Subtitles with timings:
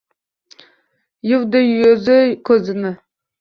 [1.31, 2.95] Yuvdi yuzi-ko‘zini